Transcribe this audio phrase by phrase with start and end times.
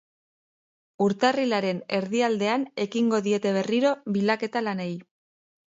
[1.07, 4.95] Urtarrilaren erdialdean ekingo diete berriro bilaketa lanei.